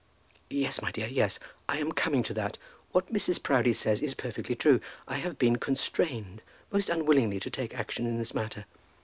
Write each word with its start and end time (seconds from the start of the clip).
"Yes, 0.49 0.81
my 0.81 0.89
dear, 0.89 1.05
yes; 1.05 1.37
I 1.69 1.77
am 1.77 1.91
coming 1.91 2.23
to 2.23 2.33
that. 2.33 2.57
What 2.91 3.13
Mrs. 3.13 3.43
Proudie 3.43 3.71
says 3.73 4.01
is 4.01 4.15
perfectly 4.15 4.55
true. 4.55 4.81
I 5.07 5.17
have 5.17 5.37
been 5.37 5.57
constrained 5.57 6.41
most 6.71 6.89
unwillingly 6.89 7.39
to 7.39 7.51
take 7.51 7.75
action 7.75 8.07
in 8.07 8.17
this 8.17 8.33
matter. 8.33 8.65